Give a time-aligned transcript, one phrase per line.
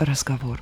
[0.00, 0.60] разговор.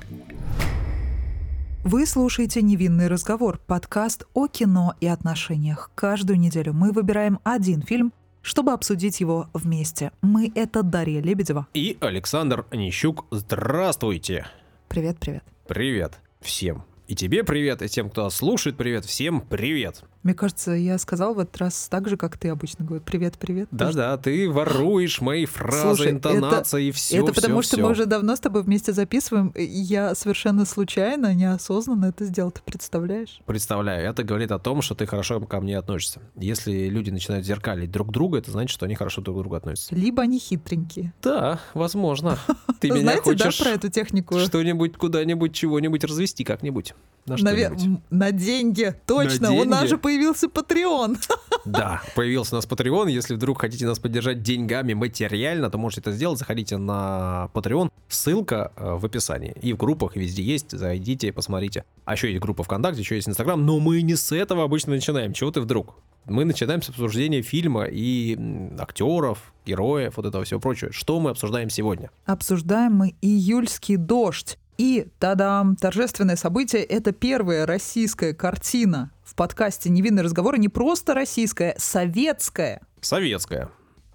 [1.83, 5.91] Вы слушаете «Невинный разговор»— подкаст о кино и отношениях.
[5.95, 8.11] Каждую неделю мы выбираем один фильм,
[8.41, 10.11] чтобы обсудить его вместе.
[10.21, 11.67] Мы— это Дарья Лебедева.
[11.73, 13.25] И Александр Нищук.
[13.31, 14.45] Здравствуйте.
[14.89, 15.43] Привет, привет.
[15.67, 16.83] Привет всем.
[17.07, 19.05] И тебе привет, и тем, кто слушает, привет.
[19.05, 20.03] Всем привет.
[20.21, 23.05] Мне кажется, я сказал в этот раз так же, как ты обычно говоришь.
[23.05, 23.69] Привет, привет.
[23.71, 27.23] Да-да, ты воруешь мои фразы, Слушай, интонации и это, все.
[27.23, 29.49] Это потому, всё, что мы уже давно с тобой вместе записываем.
[29.49, 32.51] и Я совершенно случайно, неосознанно это сделал.
[32.51, 33.39] Ты представляешь?
[33.45, 36.19] Представляю, это говорит о том, что ты хорошо ко мне относишься.
[36.35, 39.95] Если люди начинают зеркалить друг друга, это значит, что они хорошо друг к другу относятся.
[39.95, 41.13] Либо они хитренькие.
[41.21, 42.37] Да, возможно.
[42.81, 44.37] Ты меня хочешь про эту технику?
[44.39, 46.93] что-нибудь куда-нибудь, чего-нибудь развести как-нибудь.
[47.37, 49.49] На Навер- на деньги, точно.
[49.49, 49.89] На У нас деньги?
[49.89, 51.17] же появился Patreon.
[51.65, 53.09] Да, появился у нас Patreon.
[53.11, 56.39] Если вдруг хотите нас поддержать деньгами материально, то можете это сделать.
[56.39, 57.89] Заходите на Patreon.
[58.07, 59.55] Ссылка э, в описании.
[59.61, 60.71] И в группах везде есть.
[60.71, 61.83] Зайдите и посмотрите.
[62.05, 63.63] А еще есть группа ВКонтакте, еще есть Инстаграм.
[63.65, 65.33] Но мы не с этого обычно начинаем.
[65.33, 65.95] Чего ты вдруг?
[66.25, 68.37] Мы начинаем с обсуждения фильма и
[68.77, 70.91] актеров, героев, вот этого всего прочего.
[70.91, 72.11] Что мы обсуждаем сегодня?
[72.25, 74.58] Обсуждаем мы июльский дождь.
[74.79, 80.55] И, тадам, торжественное событие— это первая российская картина в подкасте «Невинный разговор».
[80.55, 82.79] И не просто российская, советская.
[83.01, 83.69] Советская.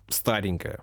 [0.08, 0.80] Старенькая.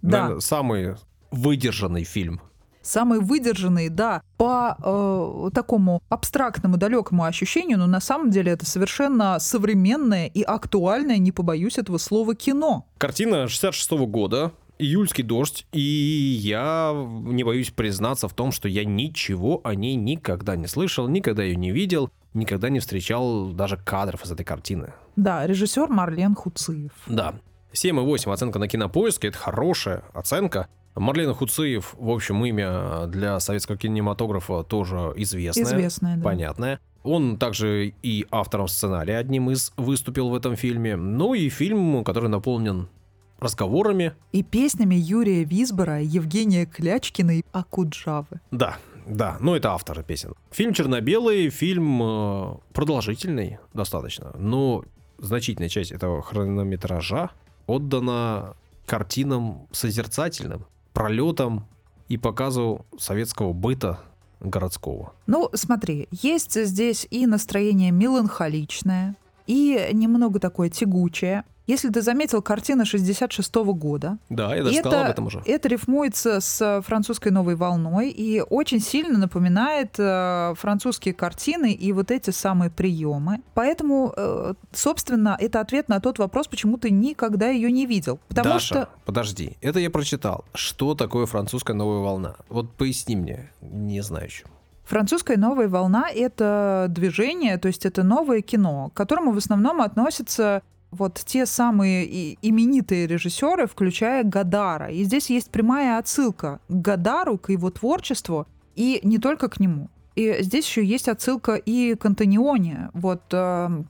[0.00, 0.22] Да.
[0.22, 0.96] Наверное, самый
[1.30, 2.40] выдержанный фильм.
[2.80, 9.38] Самый выдержанный, да, по э, такому абстрактному, далекому ощущению, но на самом деле это совершенно
[9.40, 12.86] современное и актуальное, не побоюсь этого слова, кино.
[12.96, 16.92] Картина 66 года, июльский дождь, и я
[17.24, 21.56] не боюсь признаться в том, что я ничего о ней никогда не слышал, никогда ее
[21.56, 24.92] не видел, никогда не встречал даже кадров из этой картины.
[25.16, 26.92] Да, режиссер Марлен Хуциев.
[27.06, 27.34] Да.
[27.72, 30.68] 7,8 оценка на кинопоиске, это хорошая оценка.
[30.94, 35.64] Марлена Хуциев, в общем, имя для советского кинематографа тоже известное.
[35.64, 36.22] Известная, да.
[36.24, 36.80] Понятное.
[37.04, 40.96] Он также и автором сценария одним из выступил в этом фильме.
[40.96, 42.88] Ну и фильм, который наполнен
[43.38, 48.40] разговорами, И песнями Юрия Висбора, Евгения Клячкина и Акуджавы.
[48.50, 50.34] Да, да, ну это авторы песен.
[50.50, 54.84] Фильм черно-белый, фильм э, продолжительный достаточно, но
[55.18, 57.30] значительная часть этого хронометража
[57.66, 58.54] отдана
[58.86, 61.66] картинам созерцательным, пролетам
[62.08, 64.00] и показу советского быта
[64.40, 65.14] городского.
[65.26, 69.16] Ну, смотри, есть здесь и настроение меланхоличное,
[69.46, 71.44] и немного такое тягучее.
[71.68, 74.16] Если ты заметил, картина 66 года.
[74.30, 75.42] Да, я даже это, об этом уже.
[75.44, 82.10] это рифмуется с французской новой волной и очень сильно напоминает э, французские картины и вот
[82.10, 83.42] эти самые приемы.
[83.52, 88.18] Поэтому, э, собственно, это ответ на тот вопрос, почему ты никогда ее не видел.
[88.28, 90.46] Потому Даша, что подожди, это я прочитал.
[90.54, 92.36] Что такое французская новая волна?
[92.48, 94.46] Вот поясни мне, не знаю еще.
[94.86, 100.62] Французская новая волна— это движение, то есть это новое кино, к которому в основном относятся
[100.90, 104.90] вот те самые и- именитые режиссеры, включая Гадара.
[104.90, 109.90] И здесь есть прямая отсылка к Гадару, к его творчеству, и не только к нему.
[110.14, 112.88] И здесь еще есть отсылка и к Антониони.
[112.92, 113.88] Вот эм,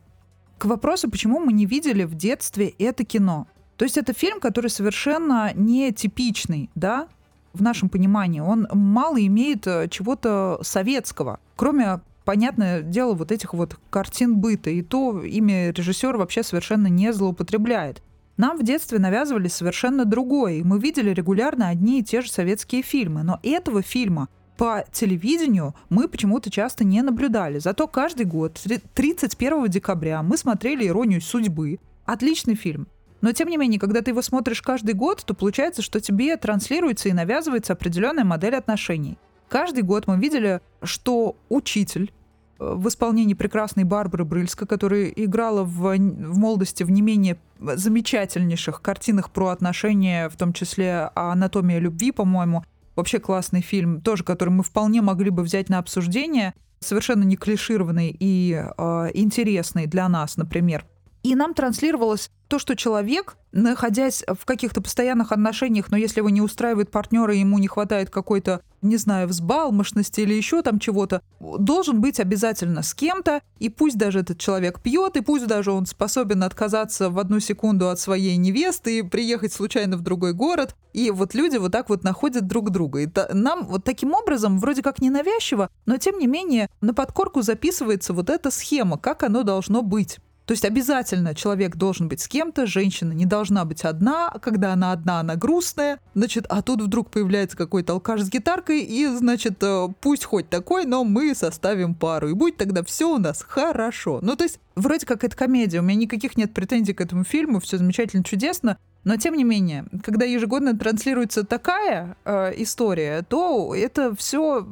[0.59, 3.47] к вопросу, почему мы не видели в детстве это кино.
[3.77, 7.09] То есть это фильм, который совершенно не типичный, да,
[7.55, 8.41] в нашем понимании.
[8.41, 14.69] Он мало имеет э, чего-то советского, кроме, понятное дело, вот этих вот картин быта.
[14.69, 18.03] И то имя режиссера вообще совершенно не злоупотребляет.
[18.37, 22.83] Нам в детстве навязывали совершенно другое, и мы видели регулярно одни и те же советские
[22.83, 23.23] фильмы.
[23.23, 24.29] Но этого фильма
[24.59, 27.61] по телевидению мы почему-то часто не наблюдали.
[27.61, 31.79] Зато каждый год, три- 31 декабря, мы смотрели «Иронию судьбы».
[32.05, 32.89] Отличный фильм.
[33.23, 37.09] Но тем не менее, когда ты его смотришь каждый год, то получается, что тебе транслируется
[37.09, 39.17] и навязывается определенная модель отношений.
[39.49, 42.13] Каждый год мы видели, что учитель
[42.59, 49.31] в исполнении прекрасной Барбары Брыльска, которая играла в, в молодости в не менее замечательнейших картинах
[49.31, 52.65] про отношения, в том числе «Анатомия любви», по-моему,
[52.97, 58.17] вообще классный фильм, тоже, который мы вполне могли бы взять на обсуждение, совершенно не клишированный
[58.19, 60.85] и э, интересный для нас, например.
[61.23, 66.41] И нам транслировалось то, что человек, находясь в каких-то постоянных отношениях, но если его не
[66.41, 72.21] устраивает партнера, ему не хватает какой-то, не знаю, взбалмошности или еще там чего-то, должен быть
[72.21, 77.11] обязательно с кем-то, и пусть даже этот человек пьет, и пусть даже он способен отказаться
[77.11, 81.59] в одну секунду от своей невесты и приехать случайно в другой город, и вот люди
[81.59, 83.01] вот так вот находят друг друга.
[83.01, 88.15] И нам вот таким образом, вроде как ненавязчиво, но тем не менее на подкорку записывается
[88.15, 90.19] вот эта схема, как оно должно быть.
[90.49, 94.73] То есть обязательно человек должен быть с кем-то, женщина не должна быть одна, а когда
[94.73, 99.63] она одна, она грустная, значит, а тут вдруг появляется какой-то алкаш с гитаркой, и, значит,
[99.63, 104.21] э, пусть хоть такой, но мы составим пару, и будет тогда все у нас хорошо.
[104.23, 107.61] Ну, то есть, вроде как это комедия, у меня никаких нет претензий к этому фильму,
[107.61, 114.17] все замечательно, чудесно, но тем не менее, когда ежегодно транслируется такая э, история, то это
[114.17, 114.67] все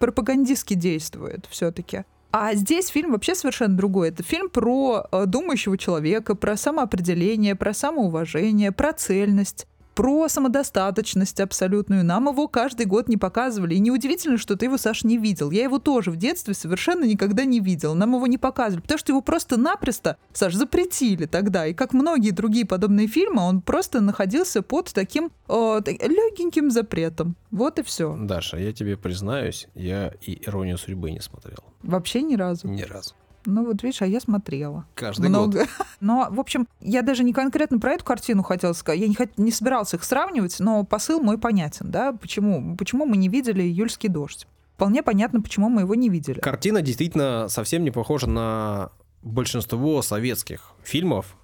[0.00, 2.02] пропагандистски действует все-таки.
[2.32, 4.08] А здесь фильм вообще совершенно другой.
[4.08, 12.04] Это фильм про э, думающего человека, про самоопределение, про самоуважение, про цельность про самодостаточность абсолютную.
[12.04, 13.74] Нам его каждый год не показывали.
[13.74, 15.50] И неудивительно, что ты его, Саш, не видел.
[15.50, 17.94] Я его тоже в детстве совершенно никогда не видел.
[17.94, 21.66] Нам его не показывали, потому что его просто-напросто, Саш, запретили тогда.
[21.66, 27.36] И как многие другие подобные фильмы, он просто находился под таким э, легеньким запретом.
[27.50, 28.16] Вот и все.
[28.18, 31.58] Даша, я тебе признаюсь, я и «Иронию судьбы» не смотрел.
[31.82, 32.68] Вообще ни разу?
[32.68, 33.14] Ни разу.
[33.46, 34.86] Ну вот видишь, а я смотрела.
[34.94, 35.60] Каждый Много.
[35.60, 35.68] год.
[36.00, 39.00] Но, в общем, я даже не конкретно про эту картину хотела сказать.
[39.00, 39.30] Я не, хот...
[39.36, 42.12] не собирался их сравнивать, но посыл мой понятен, да?
[42.12, 42.76] Почему?
[42.76, 44.46] Почему мы не видели «Июльский дождь»?
[44.74, 46.40] Вполне понятно, почему мы его не видели.
[46.40, 48.90] Картина действительно совсем не похожа на
[49.22, 51.36] большинство советских фильмов.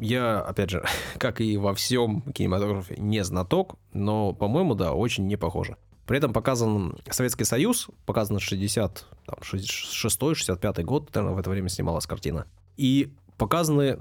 [0.00, 0.84] Я, опять же,
[1.18, 5.76] как и во всем кинематографе, не знаток, но, по-моему, да, очень не похоже.
[6.06, 12.06] При этом показан Советский Союз, показан 60, там, 66-65 год, наверное, в это время снималась
[12.06, 12.46] картина.
[12.76, 14.00] И показаны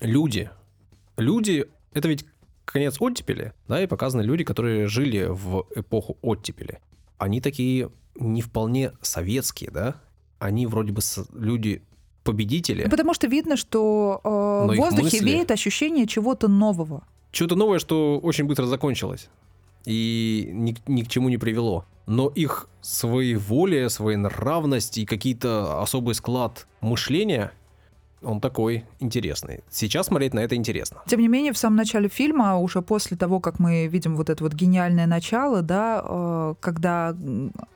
[0.00, 0.50] люди.
[1.16, 2.26] Люди, это ведь
[2.64, 6.80] конец оттепели, да, и показаны люди, которые жили в эпоху оттепели.
[7.18, 10.00] Они такие не вполне советские, да,
[10.40, 11.02] они вроде бы
[11.34, 11.82] люди
[12.24, 12.88] победители.
[12.88, 15.24] Потому что видно, что э, в воздухе мысли...
[15.24, 17.06] веет ощущение чего-то нового.
[17.30, 19.28] Чего-то новое, что очень быстро закончилось
[19.84, 21.84] и ни, ни к чему не привело.
[22.06, 27.52] Но их своеволие, своенравность и какие-то особый склад мышления
[28.24, 29.62] он такой интересный.
[29.70, 31.02] Сейчас смотреть на это интересно.
[31.06, 34.42] Тем не менее, в самом начале фильма, уже после того, как мы видим вот это
[34.42, 37.14] вот гениальное начало, да, э, когда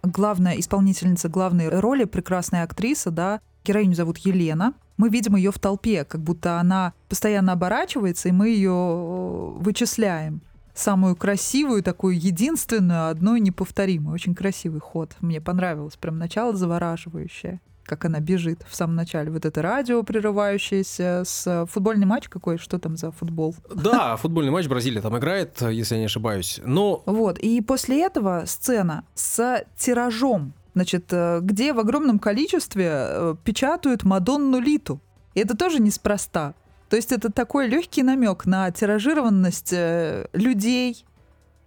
[0.03, 6.05] главная исполнительница главной роли, прекрасная актриса, да, героиню зовут Елена, мы видим ее в толпе,
[6.05, 10.41] как будто она постоянно оборачивается, и мы ее э, вычисляем
[10.79, 14.15] самую красивую, такую единственную, одну неповторимую.
[14.15, 15.17] Очень красивый ход.
[15.21, 15.97] Мне понравилось.
[15.97, 19.31] Прям начало завораживающее как она бежит в самом начале.
[19.31, 23.55] Вот это радио, прерывающееся с футбольный матч какой, что там за футбол?
[23.75, 26.61] Да, футбольный матч Бразилия там играет, если я не ошибаюсь.
[26.63, 27.03] Но...
[27.07, 34.05] Вот, и после этого сцена с тиражом, значит, э, где в огромном количестве э, печатают
[34.05, 35.01] Мадонну Литу.
[35.35, 36.55] И это тоже неспроста.
[36.89, 41.05] То есть это такой легкий намек на тиражированность э, людей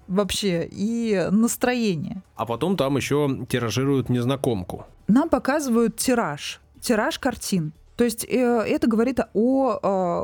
[0.07, 2.23] вообще и настроение.
[2.35, 4.85] А потом там еще тиражируют незнакомку.
[5.07, 7.73] Нам показывают тираж, тираж картин.
[7.95, 9.79] То есть э, это говорит о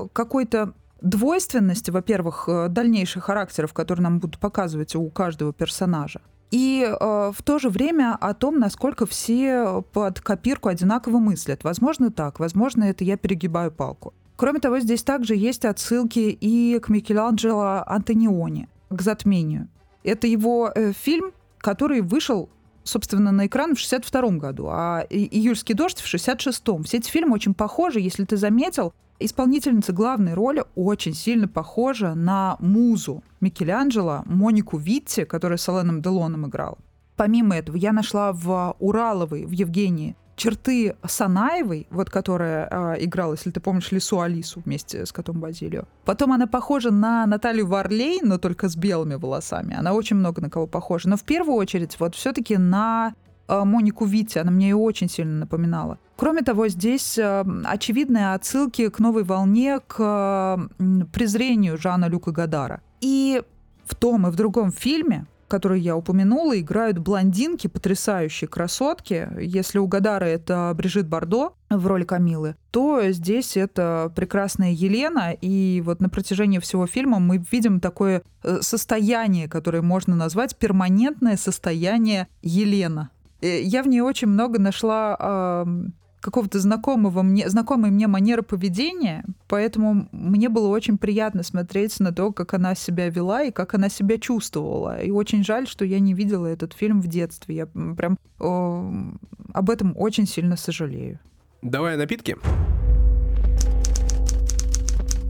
[0.05, 6.21] э, какой-то двойственности, во-первых, дальнейших характеров, которые нам будут показывать у каждого персонажа.
[6.49, 11.63] И э, в то же время о том, насколько все под копирку одинаково мыслят.
[11.63, 14.13] Возможно, так, возможно, это я перегибаю палку.
[14.37, 19.67] Кроме того, здесь также есть отсылки и к Микеланджело Антониони, к «Затмению».
[20.03, 22.49] Это его э, фильм, который вышел
[22.83, 26.83] собственно, на экран в 62 году, а «Июльский дождь» в 66-м.
[26.83, 28.93] Все эти фильмы очень похожи, если ты заметил.
[29.19, 36.47] Исполнительница главной роли очень сильно похожа на музу Микеланджело, Монику Витти, которая с Аленом Делоном
[36.47, 36.77] играл.
[37.15, 43.51] Помимо этого, я нашла в Ураловой, в Евгении, черты Санаевой, вот которая э, играла, если
[43.51, 45.83] ты помнишь, Лису Алису вместе с котом Базилио.
[46.05, 49.75] Потом она похожа на Наталью Варлей, но только с белыми волосами.
[49.75, 51.09] Она очень много на кого похожа.
[51.09, 53.15] Но в первую очередь вот все-таки на
[53.47, 54.39] э, Монику Витти.
[54.39, 55.97] Она мне ее очень сильно напоминала.
[56.15, 62.81] Кроме того, здесь э, очевидные отсылки к новой волне, к э, презрению Жана Люка Гадара.
[63.01, 63.41] И
[63.85, 69.29] в том и в другом фильме которые я упомянула, играют блондинки, потрясающие красотки.
[69.39, 75.33] Если у Гадара это Брижит Бардо в роли Камилы, то здесь это прекрасная Елена.
[75.39, 81.37] И вот на протяжении всего фильма мы видим такое э, состояние, которое можно назвать перманентное
[81.37, 83.09] состояние Елена.
[83.41, 85.65] Э, я в ней очень много нашла
[86.27, 92.33] какого-то знакомого мне, знакомой мне манеры поведения, поэтому мне было очень приятно смотреть на то,
[92.33, 94.99] как она себя вела и как она себя чувствовала.
[94.99, 97.55] И очень жаль, что я не видела этот фильм в детстве.
[97.55, 98.91] Я прям о,
[99.53, 101.19] об этом очень сильно сожалею.
[101.61, 102.35] Давай напитки.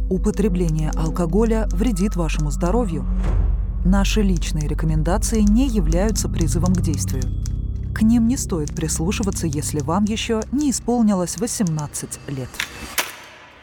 [0.09, 3.05] Употребление алкоголя вредит вашему здоровью.
[3.85, 7.21] Наши личные рекомендации не являются призывом к действию.
[7.97, 12.49] К ним не стоит прислушиваться, если вам еще не исполнилось 18 лет.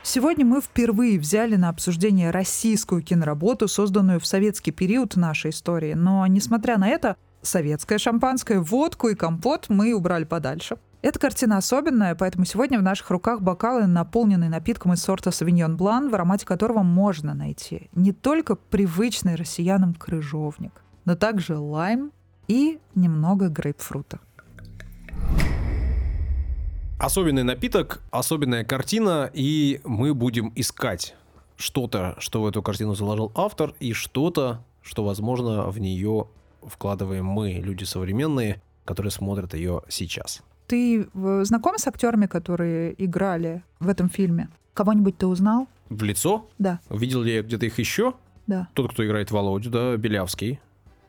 [0.03, 5.95] Сегодня мы впервые взяли на обсуждение российскую киноработу, созданную в советский период нашей истории.
[5.95, 10.79] Но, несмотря на это, советское шампанское, водку и компот мы убрали подальше.
[11.01, 16.11] Эта картина особенная, поэтому сегодня в наших руках бокалы, наполненные напитком из сорта Савиньон Блан,
[16.11, 22.11] в аромате которого можно найти не только привычный россиянам крыжовник, но также лайм
[22.49, 24.21] и немного грейпфрута.
[26.99, 31.15] Особенный напиток, особенная картина, и мы будем искать
[31.57, 36.29] что-то, что в эту картину заложил автор, и что-то, что, возможно, в нее
[36.63, 40.43] вкладываем мы, люди современные, которые смотрят ее сейчас.
[40.67, 44.49] Ты э, знаком с актерами, которые играли в этом фильме?
[44.73, 45.69] Кого-нибудь ты узнал?
[45.91, 46.49] В лицо?
[46.59, 46.81] Да.
[46.89, 48.15] Видел ли я где-то их еще?
[48.47, 48.69] Да.
[48.75, 50.61] Тот, кто играет Володю, да, Белявский.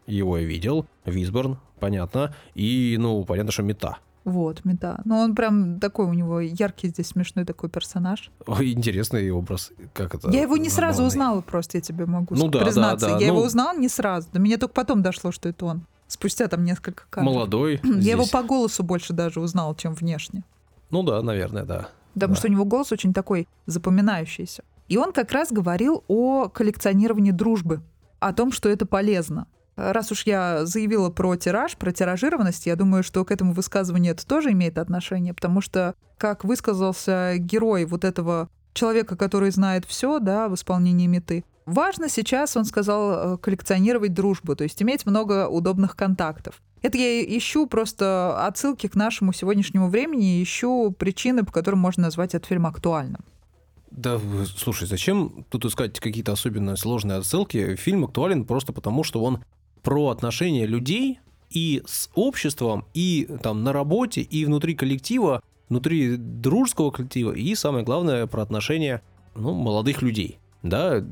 [0.07, 0.85] Его я видел.
[1.05, 2.33] Висборн, понятно.
[2.53, 3.97] И, ну, понятно, что Мета.
[4.24, 5.01] Вот, Мета.
[5.05, 8.31] Но он прям такой, у него яркий здесь смешной такой персонаж.
[8.47, 9.71] Ой, интересный образ.
[9.93, 10.31] Как это?
[10.31, 13.05] Я его не сразу узнала просто, я тебе могу Ну да, признаться.
[13.07, 14.27] да, да, я ну- его узнала не сразу.
[14.33, 15.85] До меня только потом дошло, что это он.
[16.07, 17.33] Спустя там несколько кадров.
[17.33, 17.79] Молодой.
[17.83, 18.31] Я его здесь.
[18.31, 20.43] по голосу больше даже узнала, чем внешне.
[20.91, 21.89] Ну да, наверное, да.
[22.13, 22.39] Потому Да.
[22.39, 24.63] что у него голос очень такой запоминающийся.
[24.88, 27.81] И он как раз говорил о коллекционировании дружбы,
[28.19, 29.47] о том, что это полезно.
[29.75, 34.25] Раз уж я заявила про тираж, про тиражированность, я думаю, что к этому высказыванию это
[34.25, 40.48] тоже имеет отношение, потому что, как высказался герой вот этого человека, который знает все, да,
[40.48, 45.96] в исполнении меты, важно сейчас, он сказал, э, коллекционировать дружбу, то есть иметь много удобных
[45.96, 46.62] контактов.
[46.82, 52.36] Это я ищу просто отсылки к нашему сегодняшнему времени, ищу причины, по которым можно назвать
[52.36, 53.25] этот фильм актуальным.
[53.91, 54.20] Да,
[54.58, 57.75] слушай, зачем тут искать какие-то особенно сложные отсылки?
[57.77, 59.44] Фильм актуален просто потому, что он
[59.85, 61.19] про отношения людей
[61.51, 67.85] и с обществом, и там на работе, и внутри коллектива, внутри дружеского коллектива, и самое
[67.85, 69.01] главное про отношения
[69.35, 70.39] ну, молодых людей.
[70.63, 71.05] Да,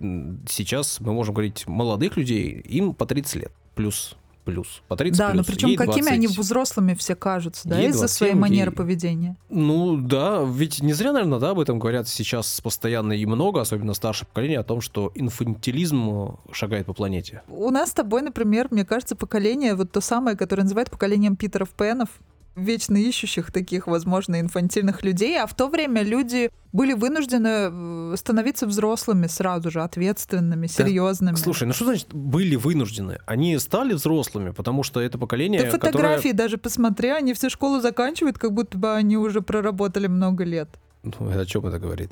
[0.49, 5.29] сейчас мы можем говорить молодых людей, им по 30 лет, плюс, плюс, по 30 Да,
[5.31, 5.37] плюс.
[5.47, 6.11] но причем Ей какими 20.
[6.13, 9.37] они взрослыми все кажутся, да, из-за 27, своей манеры ей- поведения.
[9.49, 13.93] Ну да, ведь не зря, наверное, да, об этом говорят сейчас постоянно и много, особенно
[13.93, 17.41] старшее поколение, о том, что инфантилизм э, шагает по планете.
[17.47, 21.69] У нас с тобой, например, мне кажется, поколение, вот то самое, которое называют поколением Питеров
[21.69, 22.09] Пенов,
[22.55, 28.67] вечно ищущих таких, возможно, инфантильных людей, а в то время люди были вынуждены э, становиться
[28.67, 31.35] взрослыми сразу же, ответственными, серьезными.
[31.35, 33.19] Слушай, ну что значит были вынуждены?
[33.25, 38.37] Они стали взрослыми, потому что это поколение, Ты фотографии даже посмотри, они все школу заканчивают,
[38.37, 40.69] как будто бы они уже проработали много лет.
[41.03, 41.25] которое...
[41.25, 42.11] Ну, это о чем это говорит?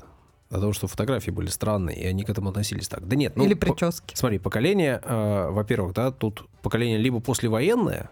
[0.49, 3.07] О том, что фотографии были странные, и они к этому относились так.
[3.07, 3.45] Да нет, ну...
[3.45, 4.15] Или по- прически.
[4.15, 8.09] Смотри, поколение, э, во-первых, да, тут поколение либо послевоенное,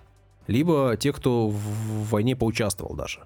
[0.49, 3.19] либо те, кто в войне поучаствовал даже.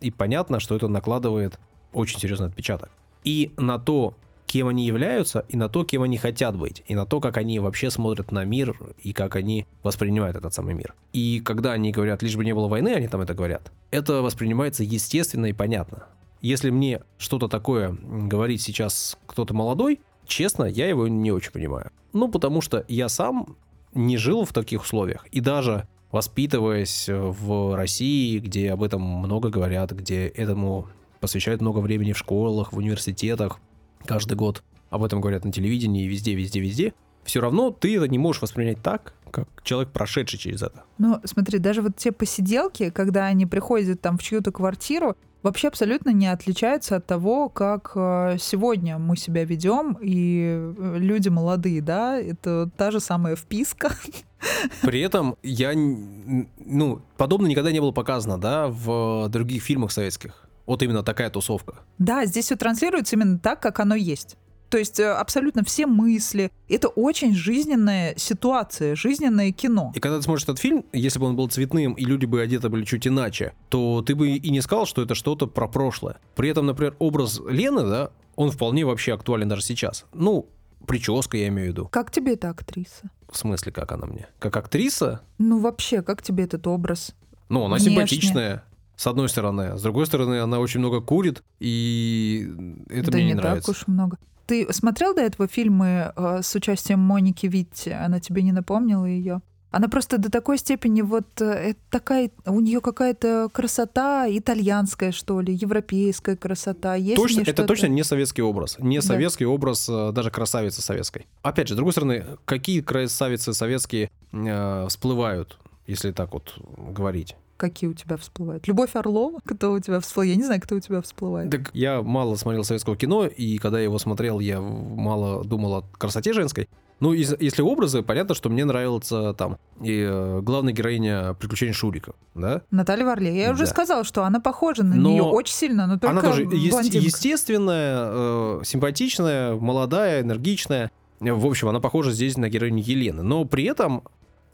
[0.00, 1.60] И понятно, что это накладывает
[1.92, 2.90] очень серьезный отпечаток.
[3.22, 4.14] И на то,
[4.46, 7.58] кем они являются, и на то, кем они хотят быть, и на то, как они
[7.58, 10.94] вообще смотрят на мир, и как они воспринимают этот самый мир.
[11.12, 14.82] И когда они говорят, лишь бы не было войны, они там это говорят, это воспринимается
[14.82, 16.06] естественно и понятно.
[16.40, 21.90] Если мне что-то такое говорит сейчас кто-то молодой, честно, я его не очень понимаю.
[22.14, 23.58] Ну, потому что я сам
[23.92, 25.26] не жил в таких условиях.
[25.30, 30.88] И даже воспитываясь э, в России, где об этом много говорят, где этому
[31.20, 33.60] посвящают много времени в школах, в университетах,
[34.04, 38.18] каждый год об этом говорят на телевидении, везде, везде, везде, все равно ты это не
[38.18, 40.84] можешь воспринять так, как человек, прошедший через это.
[40.98, 46.10] Ну, смотри, даже вот те посиделки, когда они приходят там в чью-то квартиру, вообще абсолютно
[46.10, 52.18] не отличаются от того, как э, сегодня мы себя ведем, и э, люди молодые, да,
[52.18, 53.92] это та же самая вписка.
[54.82, 60.48] При этом я, ну, подобное никогда не было показано, да, в других фильмах советских.
[60.66, 61.80] Вот именно такая тусовка.
[61.98, 64.36] Да, здесь все транслируется именно так, как оно есть.
[64.70, 66.52] То есть э, абсолютно все мысли.
[66.68, 69.92] Это очень жизненная ситуация, жизненное кино.
[69.96, 72.68] И когда ты смотришь этот фильм, если бы он был цветным и люди бы одеты
[72.68, 76.18] были чуть иначе, то ты бы и не сказал, что это что-то про прошлое.
[76.36, 80.06] При этом, например, образ Лены, да, он вполне вообще актуален даже сейчас.
[80.14, 80.48] Ну,
[80.86, 81.88] прическа я имею в виду.
[81.88, 83.10] Как тебе эта актриса?
[83.28, 84.28] В смысле, как она мне?
[84.38, 85.20] Как актриса?
[85.38, 87.14] Ну вообще, как тебе этот образ?
[87.48, 87.90] Ну, она Внешне.
[87.90, 88.64] симпатичная,
[88.96, 89.76] с одной стороны.
[89.76, 92.48] С другой стороны, она очень много курит, и
[92.88, 93.72] это да мне не не нравится.
[93.72, 94.18] так уж много.
[94.50, 97.90] Ты смотрел до этого фильмы э, с участием Моники Витти?
[97.90, 99.42] Она тебе не напомнила ее?
[99.70, 105.54] Она просто до такой степени вот э, такая, у нее какая-то красота итальянская, что ли,
[105.54, 106.96] европейская красота.
[106.96, 108.76] Есть Точно, это точно не советский образ.
[108.80, 109.02] Не Да.
[109.02, 111.28] советский образ э, даже красавицы советской.
[111.42, 117.36] Опять же, с другой стороны, какие красавицы советские э, всплывают, если так вот говорить?
[117.60, 118.66] Какие у тебя всплывают?
[118.66, 119.38] Любовь Орлова?
[119.44, 120.30] Кто у тебя всплывает?
[120.30, 121.50] Я не знаю, кто у тебя всплывает.
[121.50, 125.82] Так я мало смотрел советского кино, и когда я его смотрел, я мало думал о
[125.98, 126.68] красоте женской.
[127.00, 132.12] Ну, из- если образы, понятно, что мне нравится там и э, главная героиня приключений Шурика,
[132.34, 132.62] да?
[132.70, 133.34] Наталья Варле.
[133.38, 133.70] Я уже Да.
[133.70, 136.98] сказала, что она похожа на Но нее очень сильно, но только Она тоже блондинка.
[136.98, 140.90] естественная, э, симпатичная, молодая, энергичная.
[141.20, 143.22] В общем, она похожа здесь на героиню Елены.
[143.22, 144.02] Но при этом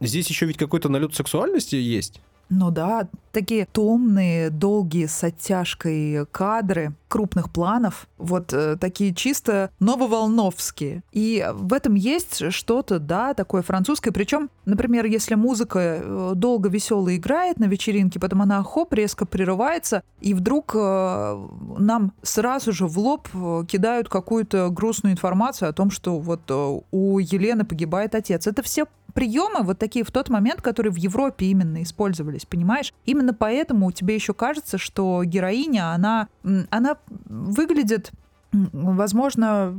[0.00, 2.20] здесь еще ведь какой-то налет сексуальности есть.
[2.48, 11.02] Ну да, такие томные, долгие с оттяжкой кадры крупных планов, вот э, такие чисто нововолновские.
[11.12, 14.12] И в этом есть что-то, да, такое французское.
[14.12, 20.02] Причем, например, если музыка э, долго весело играет на вечеринке, потом она хоп, резко прерывается,
[20.20, 21.46] и вдруг э,
[21.78, 26.80] нам сразу же в лоб э, кидают какую-то грустную информацию о том, что вот э,
[26.90, 28.46] у Елены погибает отец.
[28.46, 28.86] Это все
[29.16, 32.92] приемы вот такие в тот момент, которые в Европе именно использовались, понимаешь?
[33.06, 36.28] Именно поэтому тебе еще кажется, что героиня, она,
[36.70, 38.12] она выглядит
[38.52, 39.74] возможно,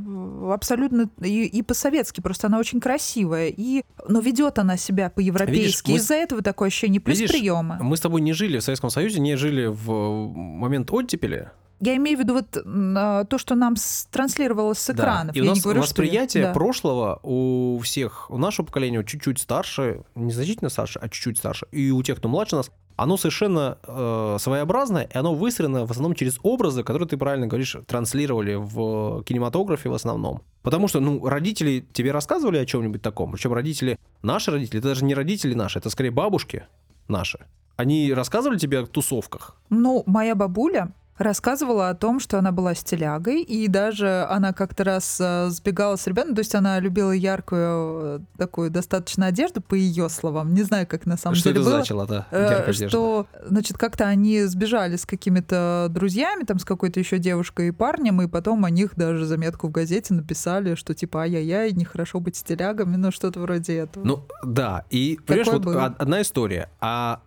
[0.52, 5.92] абсолютно и, и по-советски, просто она очень красивая, и, но ведет она себя по-европейски.
[5.92, 7.78] Из-за этого такое ощущение, плюс Видишь, приемы.
[7.80, 11.50] Мы с тобой не жили в Советском Союзе, не жили в момент оттепели.
[11.80, 13.74] Я имею в виду вот а, то, что нам
[14.10, 14.94] транслировалось с Да.
[14.94, 15.36] экранов.
[15.36, 16.52] И у нас говорю, что восприятие да.
[16.52, 21.90] прошлого у всех, у нашего поколения чуть-чуть старше, не значительно старше, а чуть-чуть старше, и
[21.90, 26.40] у тех, кто младше нас, оно совершенно э, своеобразное, и оно выстроено в основном через
[26.42, 30.42] образы, которые ты правильно говоришь, транслировали в кинематографе в основном.
[30.62, 35.04] Потому что, ну, родители тебе рассказывали о чем-нибудь таком, причем родители, наши родители, это даже
[35.04, 36.64] не родители наши, это скорее бабушки
[37.06, 37.38] наши.
[37.76, 39.54] Они рассказывали тебе о тусовках?
[39.70, 45.18] Ну, моя бабуля рассказывала о том, что она была стилягой, и даже она как-то раз
[45.20, 47.60] э, сбегала с ребятами, то есть она любила яркую
[48.02, 50.54] э, такую достаточно одежду, по ее словам.
[50.54, 51.76] Не знаю, как на самом что деле это было.
[51.78, 52.26] значило, да?
[52.30, 52.88] Э, яркая одежда?
[52.88, 58.22] что, значит, как-то они сбежали с какими-то друзьями, там, с какой-то еще девушкой и парнем,
[58.22, 62.96] и потом о них даже заметку в газете написали, что типа ай-яй-яй, нехорошо быть стилягами,
[62.96, 64.04] ну, что-то вроде этого.
[64.04, 64.84] Ну, да.
[64.90, 65.84] И, понимаешь, Такое вот было.
[65.86, 66.70] од- одна история.
[66.80, 67.20] А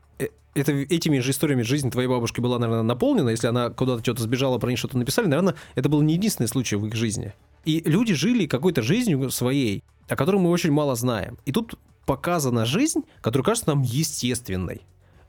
[0.53, 3.29] это, этими же историями жизнь твоей бабушки была, наверное, наполнена.
[3.29, 6.75] Если она куда-то что-то сбежала, про них что-то написали, наверное, это был не единственный случай
[6.75, 7.33] в их жизни.
[7.65, 11.37] И люди жили какой-то жизнью своей, о которой мы очень мало знаем.
[11.45, 14.81] И тут показана жизнь, которая кажется нам естественной,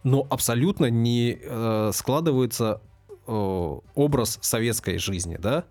[0.02, 2.80] но абсолютно не э, складывается
[3.26, 5.64] э, образ советской жизни, да?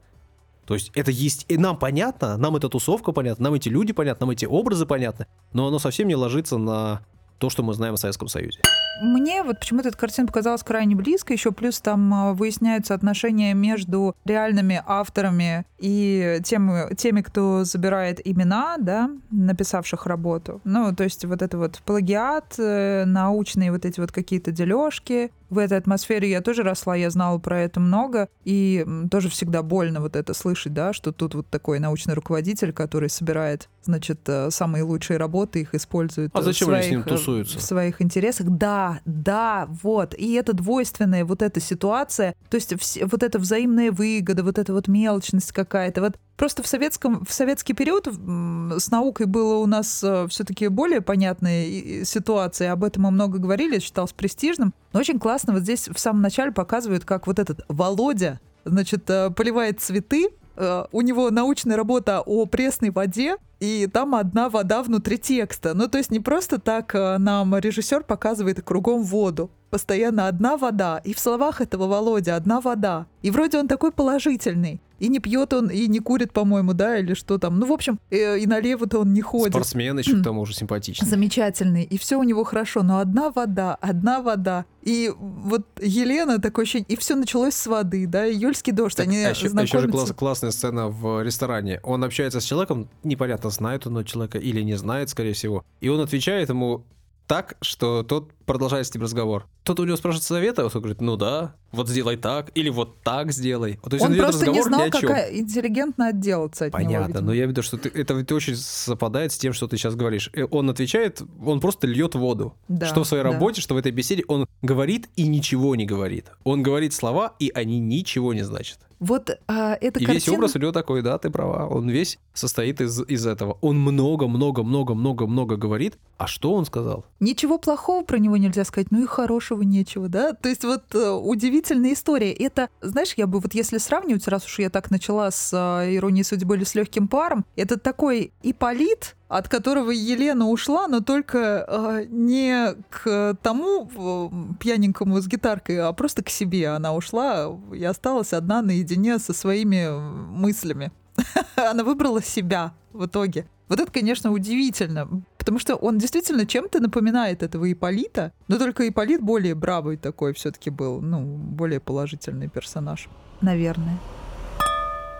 [0.66, 4.26] То есть это есть, и нам понятно, нам эта тусовка понятна, нам эти люди понятны,
[4.26, 7.02] нам эти образы понятны, но оно совсем не ложится на
[7.40, 8.62] то, что мы знаем о Советском Союзе.
[9.00, 11.34] Мне вот почему-то эта картина показалась крайне близко.
[11.34, 18.78] Еще плюс там а, выясняются отношения между реальными авторами и теми, теми, кто забирает имена,
[18.78, 20.62] да, написавших работу.
[20.64, 25.32] Ну, то есть вот это вот плагиат, э, научные вот эти вот какие-то дележки.
[25.52, 28.30] В этой атмосфере я тоже росла, я знала про это много.
[28.46, 33.10] И тоже всегда больно вот это слышать, да, что тут вот такой научный руководитель, который
[33.10, 37.02] собирает, значит, э, самые лучшие работы, их использует А в зачем они с своих, ним
[37.02, 37.60] э, тусуются?
[37.60, 38.48] в своих интересах.
[38.48, 40.16] Да, да, вот.
[40.18, 44.88] И это двойственная вот эта ситуация, то есть вот эта взаимная выгода, вот эта вот
[44.88, 46.00] мелочность какая-то.
[46.00, 52.04] Вот просто в советском в советский период с наукой было у нас все-таки более понятная
[52.04, 52.72] ситуация.
[52.72, 54.74] Об этом мы много говорили, считалось престижным.
[54.92, 59.30] Но очень классно вот здесь в самом начале показывают, как вот этот Володя, значит, э,
[59.30, 65.20] поливает цветы, э, у него научная работа о пресной воде, и там одна вода внутри
[65.20, 65.76] текста.
[65.76, 69.52] Ну, то есть не просто так э, нам режиссер показывает кругом воду.
[69.70, 70.98] Постоянно одна вода.
[71.04, 73.06] И в словах этого Володя одна вода.
[73.22, 74.82] И вроде он такой положительный.
[75.02, 77.58] И не пьет он, и не курит, по-моему, да, или что там.
[77.58, 79.52] Ну, в общем, э, и налево-то он не ходит.
[79.54, 81.08] Спортсмен еще к тому же симпатичный.
[81.08, 81.84] Замечательный.
[81.84, 82.84] И все у него хорошо.
[82.84, 84.66] Но одна вода, одна вода.
[84.84, 89.08] И вот Елена такой ощущение, и все началось с воды, да, и Юльский дождь, Так,
[89.08, 89.78] они а еще, знакомятся.
[89.78, 91.80] еще же класс- классная сцена в ресторане.
[91.82, 95.66] Он общается с человеком, непонятно, знает он человека или не знает, скорее всего.
[95.80, 96.84] И он отвечает ему
[97.26, 99.48] так, что тот продолжает с ним разговор.
[99.64, 103.32] Тот у него спрашивает совета, он говорит, ну да, вот сделай так, или вот так
[103.32, 103.80] сделай.
[103.82, 106.84] То есть он ведет просто не знал, как интеллигентно отделаться от него.
[106.84, 107.26] Понятно, видимо.
[107.28, 110.30] но я виду, что ты, это ведь очень совпадает с тем, что ты сейчас говоришь.
[110.34, 112.54] Э, Он отвечает, он просто льет воду.
[112.68, 113.32] Да, что в своей да.
[113.32, 116.26] работе, что в этой беседе он говорит и ничего не говорит.
[116.44, 118.80] Он говорит слова, и они ничего не значат.
[119.02, 120.14] Вот а, эта и картина...
[120.14, 121.68] весь образ у него такой, да, ты права.
[121.68, 123.58] Он весь состоит из, из этого.
[123.62, 125.98] Он много-много-много-много-много говорит.
[126.20, 127.04] А что он сказал?
[127.20, 130.34] Ничего плохого про него нельзя сказать, ну и хорошего нечего, да?
[130.34, 132.34] То есть вот э, удивительная история.
[132.34, 136.24] Это, знаешь, я бы вот если сравнивать, раз уж я так начала с э, «Иронией
[136.24, 142.06] судьбы» или с «Легким паром», это такой Иполит, от которого Елена ушла, но только э,
[142.10, 146.70] не к тому э, пьяненькому с гитаркой, а просто к себе.
[146.70, 150.92] Она ушла и осталась одна наедине со своими мыслями.
[151.56, 153.48] Она выбрала себя в итоге.
[153.72, 155.08] Вот это, конечно, удивительно,
[155.38, 160.70] потому что он действительно чем-то напоминает этого Иполита, но только Иполит более бравый такой все-таки
[160.70, 163.08] был, ну, более положительный персонаж,
[163.40, 163.98] наверное.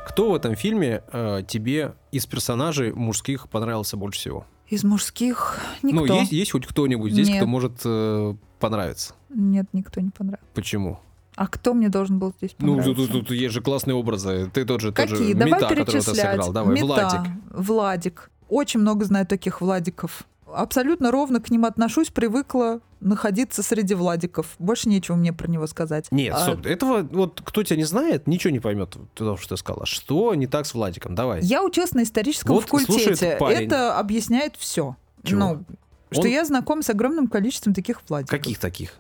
[0.06, 4.46] Кто в этом фильме э, тебе из персонажей мужских понравился больше всего?
[4.68, 6.06] Из мужских никто.
[6.06, 7.38] Ну, есть, есть хоть кто-нибудь здесь, Нет.
[7.38, 9.14] кто может э, понравиться?
[9.30, 10.46] Нет, никто не понравился.
[10.54, 11.00] Почему?
[11.38, 13.08] А кто мне должен был здесь Ну, понравиться?
[13.08, 14.52] тут, тут есть же классные образы.
[14.54, 15.34] Ты тот же, тот же Какие?
[15.36, 16.32] Давай Мета, которого ты перечислять.
[16.32, 16.52] сыграл.
[16.52, 17.32] Давай, Мета, Владик.
[17.52, 18.31] Владик.
[18.52, 20.26] Очень много знаю таких Владиков.
[20.46, 24.46] Абсолютно ровно к ним отношусь, привыкла находиться среди Владиков.
[24.60, 26.08] Больше нечего мне про него сказать.
[26.12, 29.58] Нет, А, стоп, этого вот кто тебя не знает, ничего не поймет того, что ты
[29.58, 29.86] сказала.
[29.86, 31.16] Что не так с Владиком?
[31.16, 31.42] Давай.
[31.42, 33.38] Я училась на историческом Вот факультете.
[33.40, 34.98] Это объясняет все.
[35.24, 35.40] Чего?
[35.40, 35.66] Ну,
[36.12, 38.38] что Он- я знаком с огромным количеством таких Владиков.
[38.38, 38.96] Каких таких?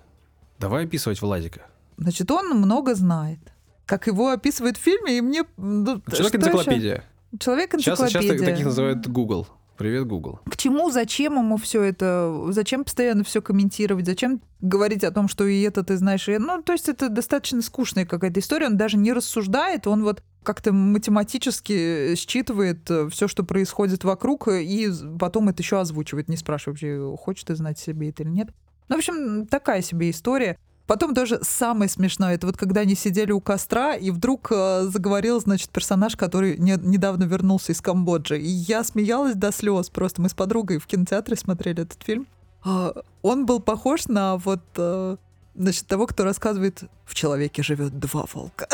[0.59, 1.65] Давай описывать Владика.
[1.97, 3.39] Значит, он много знает.
[3.85, 5.43] Как его описывают в фильме, и мне...
[5.57, 7.03] ну, Человек-энциклопедия.
[7.39, 8.37] Человек Сейчас, энциклопедия.
[8.37, 9.47] сейчас таких называют Google.
[9.77, 10.39] Привет, Google.
[10.45, 12.45] К чему, зачем ему все это?
[12.49, 14.05] Зачем постоянно все комментировать?
[14.05, 16.29] Зачем говорить о том, что и это ты знаешь?
[16.29, 16.37] И...
[16.37, 18.67] Ну, то есть это достаточно скучная какая-то история.
[18.67, 24.89] Он даже не рассуждает, он вот как-то математически считывает все, что происходит вокруг, и
[25.19, 28.49] потом это еще озвучивает, не спрашивая вообще, хочет ты знать себе это или нет.
[28.87, 30.59] Ну, в общем, такая себе история.
[30.91, 35.39] Потом тоже самое смешное, это вот когда они сидели у костра, и вдруг э, заговорил,
[35.39, 38.37] значит, персонаж, который не- недавно вернулся из Камбоджи.
[38.37, 40.21] И я смеялась до слез просто.
[40.21, 42.27] Мы с подругой в кинотеатре смотрели этот фильм.
[42.65, 45.15] А, он был похож на вот, э,
[45.55, 48.67] значит, того, кто рассказывает, в человеке живет два волка.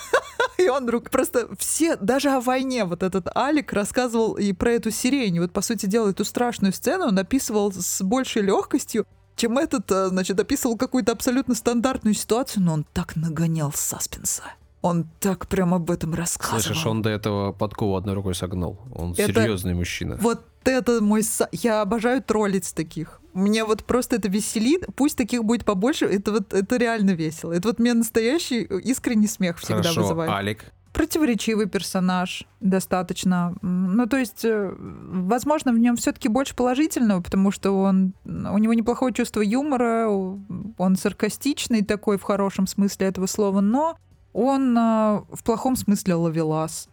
[0.56, 4.90] И он вдруг просто все, даже о войне, вот этот Алик рассказывал и про эту
[4.90, 5.38] сирень.
[5.38, 10.08] Вот, по сути дела, эту страшную сцену он описывал с большей легкостью, чем этот, э,
[10.08, 14.42] значит, описывал какую-то абсолютно стандартную ситуацию, но он так нагонял саспенса.
[14.82, 16.60] Он так прям об этом рассказывал.
[16.60, 18.78] Слышишь, он до этого подкову одной рукой согнул.
[18.94, 20.16] Он Это- серьезный мужчина.
[20.20, 21.20] Вот это мой...
[21.20, 23.20] са- Я обожаю троллить таких.
[23.34, 24.86] Мне вот просто это веселит.
[24.96, 26.06] Пусть таких будет побольше.
[26.06, 27.52] Это вот это реально весело.
[27.52, 30.30] Это вот мне настоящий э, искренний смех всегда Хорошо, вызывает.
[30.30, 30.64] Алик.
[30.92, 33.54] Противоречивый персонаж достаточно.
[33.62, 38.74] Ну, то есть, э, возможно, в нем все-таки больше положительного, потому что он, у него
[38.74, 43.96] неплохое чувство юмора, он саркастичный такой в хорошем смысле этого слова, но
[44.32, 46.88] он э, в плохом смысле ловелас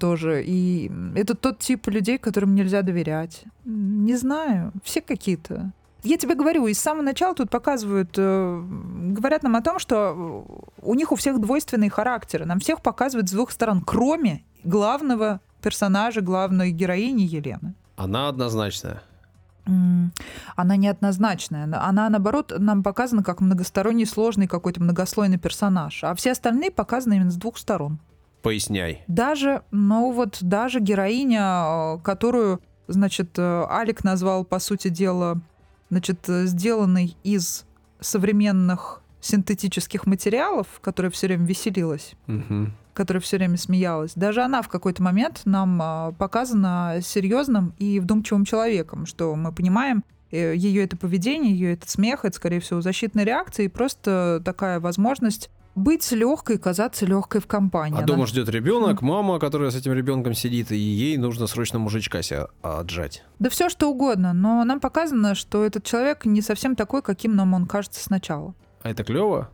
[0.00, 0.42] тоже.
[0.44, 3.44] И это тот тип людей, которым нельзя доверять.
[3.64, 5.72] Не знаю, все какие-то.
[6.04, 8.62] Я тебе говорю, и с самого начала тут показывают, э,
[9.10, 10.46] говорят нам о том, что
[10.80, 12.44] у них у всех двойственные характеры.
[12.44, 17.74] Нам всех показывают с двух сторон, кроме главного персонажа, главной героини Елены.
[17.96, 19.02] Она однозначная.
[20.56, 21.64] Она неоднозначная.
[21.64, 26.04] Она- Она, наоборот, нам показана как многосторонний, сложный какой-то многослойный персонаж.
[26.04, 27.98] А все остальные показаны именно с двух сторон.
[28.42, 29.02] Поясняй.
[29.08, 35.38] Даже, ну вот, даже героиня, э, которую, значит, э, Алик назвал, по сути дела,
[35.90, 37.64] значит, э, сделанной из
[38.00, 42.72] современных синтетических материалов, которая все время веселилась, Мгм.
[42.94, 44.12] которая все время смеялась.
[44.14, 50.04] Даже она в какой-то момент нам а, показана серьезным и вдумчивым человеком, что мы понимаем,
[50.30, 55.50] ее это поведение, ее этот смех, это, скорее всего, защитная реакция и просто такая возможность
[55.78, 57.94] быть легкой, казаться легкой в компании.
[57.96, 61.78] А Она- дома ждет ребенок, мама, которая с этим ребенком сидит, и ей нужно срочно
[61.78, 63.22] мужичка себя отжать.
[63.38, 67.54] Да все что угодно, но нам показано, что этот человек не совсем такой, каким нам
[67.54, 68.54] он кажется сначала.
[68.82, 69.50] А это клево,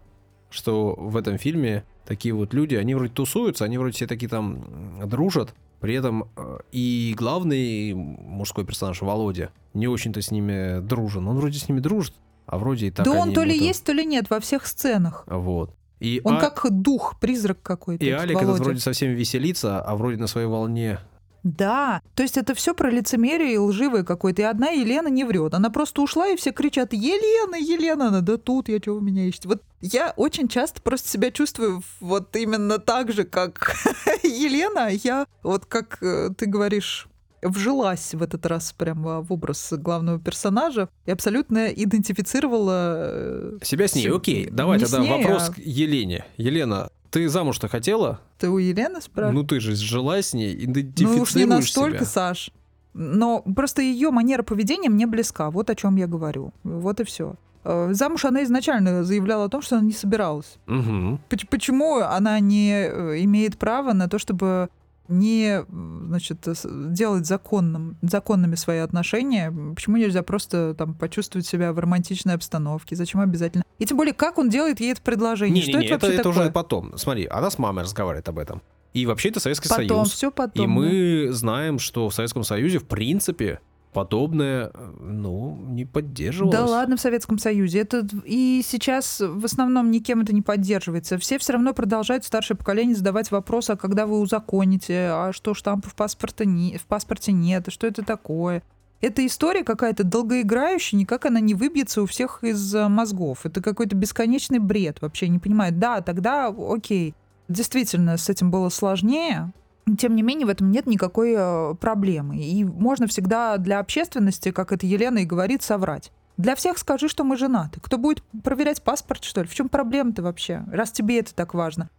[0.50, 4.98] что в этом фильме такие вот люди, они вроде тусуются, они вроде все такие там
[5.08, 11.26] дружат, при этом э, и главный мужской персонаж Володя не очень-то с ними дружен.
[11.28, 12.14] Он вроде с ними дружит,
[12.46, 14.66] а вроде и так да он то ли будто- есть, то ли нет во всех
[14.66, 15.24] сценах.
[15.26, 15.74] Вот.
[16.04, 18.04] И, Он А- как дух, призрак какой-то.
[18.04, 18.64] и этот Алик этот Володя.
[18.64, 20.98] вроде совсем веселится, а вроде на своей волне.
[21.44, 24.40] Да, то есть это все про лицемерие и лживое какое-то.
[24.40, 25.52] И одна Елена не врет.
[25.52, 29.26] Она просто ушла, и все кричат «Елена, Елена!» Она, да тут я, что вы меня
[29.26, 29.48] ищете?
[29.48, 33.74] Вот я очень часто просто себя чувствую вот именно так же, как
[34.22, 34.88] Елена.
[34.90, 37.08] Я вот как э, ты говоришь
[37.44, 42.94] вжилась в этот раз прямо в образ главного персонажа и абсолютно идентифицировала...
[43.10, 44.48] э, Себя с ней, окей.
[44.50, 46.24] Давай Не тогда ней, вопрос а- к Елене.
[46.36, 48.20] Елена, ты замуж-то хотела?
[48.38, 49.34] Ты у Елены спрашиваешь?
[49.34, 52.06] Ну ты же жила с ней, идентифицируешь Ну уж не настолько, себя.
[52.06, 52.50] Саш.
[52.92, 55.50] Но просто ее манера поведения мне близка.
[55.50, 56.52] Вот о чем я говорю.
[56.62, 57.34] Вот и все.
[57.64, 60.58] Э, замуж она изначально заявляла о том, что она не собиралась.
[60.68, 61.18] Угу.
[61.28, 64.68] Поч- Почему она не э, имеет права на то, чтобы
[65.08, 69.52] не значит, с- делать законным, законными свои отношения?
[69.74, 72.96] Почему нельзя просто там почувствовать себя в романтичной обстановке?
[72.96, 73.64] Зачем обязательно?
[73.78, 75.62] И тем более, как он делает ей это предложение?
[75.62, 76.42] что Не-не-не, это это, вообще это такое?
[76.44, 76.96] уже потом.
[76.96, 78.62] Смотри, она с мамой разговаривает об этом.
[78.92, 80.12] И вообще это Советский потом, Союз.
[80.12, 80.64] все потом.
[80.64, 83.58] И мы знаем, что в Советском Союзе, в принципе,
[83.94, 86.54] подобное, э, ну, не поддерживалось.
[86.54, 87.80] Да ладно, в Советском Союзе.
[87.80, 91.16] Это и сейчас в основном никем это не поддерживается.
[91.16, 95.88] Все все равно продолжают старшее поколение задавать вопросы, а когда вы узаконите, а что штампа
[95.88, 98.62] в паспорте, не, в паспорте нет, а что это такое?
[99.00, 103.40] Эта история какая-то долгоиграющая, никак она не выбьется у всех из э, мозгов.
[103.44, 105.72] Это какой-то бесконечный бред, вообще не понимаю.
[105.72, 107.14] Да, тогда окей.
[107.48, 109.52] Действительно, с этим было сложнее,
[109.98, 112.38] тем не менее, в этом нет никакой э, проблемы.
[112.38, 116.10] И можно всегда для общественности, как это Елена и говорит, соврать.
[116.36, 117.80] Для всех скажи, что мы женаты.
[117.80, 119.46] Кто будет проверять паспорт, что ли?
[119.46, 120.64] В чем проблема-то вообще?
[120.72, 121.90] Раз тебе это так важно.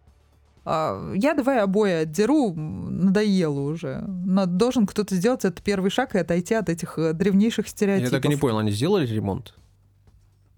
[0.64, 4.02] А, Я давай обои отдеру, надоело уже.
[4.06, 8.10] Надо, должен кто-то сделать этот первый шаг и отойти от этих э, древнейших Я стереотипов.
[8.10, 9.54] так и не понял, они сделали ремонт?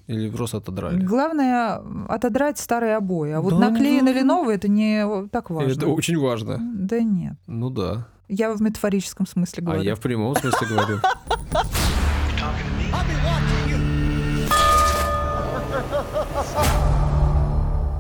[0.09, 1.03] Или просто отодрали?
[1.05, 3.33] Главное отодрать старые обои.
[3.33, 4.17] А вот Да наклеены ну.
[4.17, 5.71] ли новые, это не так важно.
[5.71, 6.59] Это очень важно.
[6.59, 7.35] Да нет.
[7.47, 8.09] Ну да.
[8.27, 9.83] Я в метафорическом смысле А говорю.
[9.83, 10.99] я в прямом смысле говорю.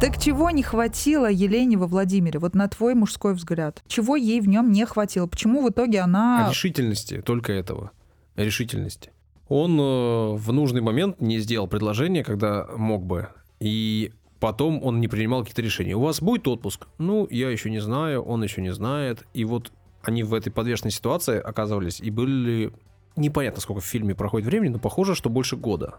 [0.01, 2.39] Так чего не хватило Елене во Владимире?
[2.39, 3.83] Вот на твой мужской взгляд.
[3.89, 5.27] Чего ей в нем не хватило?
[5.27, 6.47] Почему в итоге она...
[6.49, 7.91] Решительности, только этого.
[8.37, 9.11] Решительности.
[9.49, 13.29] Он э, в нужный момент не сделал предложение, когда мог бы.
[13.61, 15.95] И потом он не принимал каких-то решений.
[15.95, 16.87] У вас будет отпуск?
[16.99, 19.27] Ну, я еще не знаю, он еще не знает.
[19.35, 22.73] И вот они в этой подвешенной ситуации оказывались и были...
[23.17, 25.97] Непонятно, сколько в фильме проходит времени, но похоже, что больше года.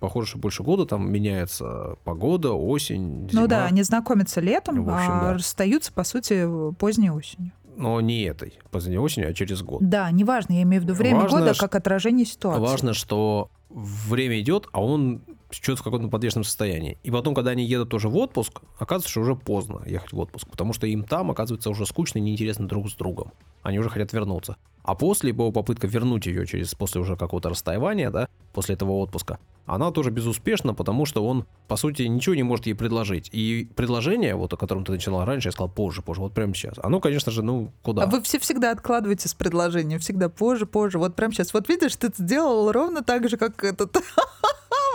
[0.00, 3.42] Похоже, что больше года там меняется погода, осень, зима.
[3.42, 5.34] Ну да, они знакомятся летом, общем, а да.
[5.34, 7.52] расстаются, по сути, поздней осенью.
[7.76, 9.80] Но не этой, поздней осенью, а через год.
[9.88, 12.60] Да, неважно, я имею в виду время Важно, года как отражение ситуации.
[12.60, 16.98] Важно, что время идет, а он что-то в каком-то подвешенном состоянии.
[17.02, 20.48] И потом, когда они едут тоже в отпуск, оказывается, что уже поздно ехать в отпуск,
[20.48, 23.32] потому что им там, оказывается, уже скучно и неинтересно друг с другом.
[23.62, 24.56] Они уже хотят вернуться.
[24.82, 29.38] А после его попытка вернуть ее через после уже какого-то расставания, да, после этого отпуска,
[29.66, 33.28] она тоже безуспешна, потому что он, по сути, ничего не может ей предложить.
[33.32, 36.74] И предложение, вот о котором ты начинала раньше, я сказал позже, позже, вот прямо сейчас.
[36.82, 38.02] Оно, конечно же, ну, куда?
[38.02, 40.98] А вы все всегда откладываете с предложением, всегда позже, позже.
[40.98, 41.54] Вот прям сейчас.
[41.54, 43.96] Вот видишь, ты сделал ровно так же, как этот